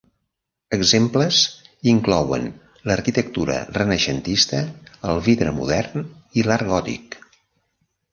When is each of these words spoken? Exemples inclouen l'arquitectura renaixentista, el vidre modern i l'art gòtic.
Exemples 0.75 1.41
inclouen 1.91 2.47
l'arquitectura 2.91 3.57
renaixentista, 3.75 4.61
el 5.11 5.21
vidre 5.29 5.53
modern 5.59 6.09
i 6.41 6.47
l'art 6.49 6.67
gòtic. 6.73 7.19